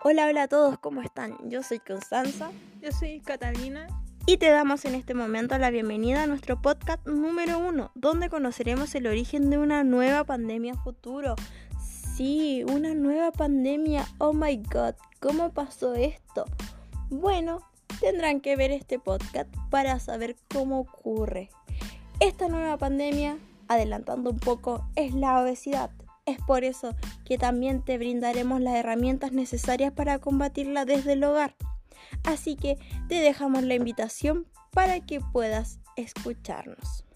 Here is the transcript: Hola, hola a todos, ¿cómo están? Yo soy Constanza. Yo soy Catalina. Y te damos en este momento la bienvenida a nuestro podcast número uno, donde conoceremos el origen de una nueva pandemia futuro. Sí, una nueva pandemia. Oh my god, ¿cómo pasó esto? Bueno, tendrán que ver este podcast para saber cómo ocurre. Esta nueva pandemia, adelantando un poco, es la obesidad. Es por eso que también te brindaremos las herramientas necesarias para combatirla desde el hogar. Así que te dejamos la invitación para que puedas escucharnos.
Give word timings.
Hola, 0.00 0.28
hola 0.28 0.44
a 0.44 0.48
todos, 0.48 0.78
¿cómo 0.78 1.02
están? 1.02 1.36
Yo 1.50 1.64
soy 1.64 1.80
Constanza. 1.80 2.52
Yo 2.80 2.92
soy 2.92 3.18
Catalina. 3.18 3.88
Y 4.26 4.36
te 4.36 4.48
damos 4.48 4.84
en 4.84 4.94
este 4.94 5.12
momento 5.12 5.58
la 5.58 5.70
bienvenida 5.70 6.22
a 6.22 6.26
nuestro 6.28 6.62
podcast 6.62 7.04
número 7.04 7.58
uno, 7.58 7.90
donde 7.96 8.28
conoceremos 8.30 8.94
el 8.94 9.08
origen 9.08 9.50
de 9.50 9.58
una 9.58 9.82
nueva 9.82 10.22
pandemia 10.22 10.74
futuro. 10.74 11.34
Sí, 12.14 12.62
una 12.68 12.94
nueva 12.94 13.32
pandemia. 13.32 14.06
Oh 14.18 14.32
my 14.32 14.58
god, 14.72 14.94
¿cómo 15.18 15.52
pasó 15.52 15.96
esto? 15.96 16.44
Bueno, 17.10 17.68
tendrán 17.98 18.40
que 18.40 18.54
ver 18.54 18.70
este 18.70 19.00
podcast 19.00 19.52
para 19.68 19.98
saber 19.98 20.36
cómo 20.54 20.78
ocurre. 20.78 21.50
Esta 22.20 22.46
nueva 22.46 22.76
pandemia, 22.76 23.36
adelantando 23.66 24.30
un 24.30 24.38
poco, 24.38 24.86
es 24.94 25.12
la 25.12 25.42
obesidad. 25.42 25.90
Es 26.28 26.36
por 26.46 26.62
eso 26.62 26.94
que 27.24 27.38
también 27.38 27.82
te 27.82 27.96
brindaremos 27.96 28.60
las 28.60 28.74
herramientas 28.74 29.32
necesarias 29.32 29.94
para 29.94 30.18
combatirla 30.18 30.84
desde 30.84 31.14
el 31.14 31.24
hogar. 31.24 31.56
Así 32.22 32.54
que 32.54 32.76
te 33.08 33.14
dejamos 33.14 33.62
la 33.62 33.74
invitación 33.74 34.46
para 34.72 35.00
que 35.00 35.20
puedas 35.20 35.80
escucharnos. 35.96 37.07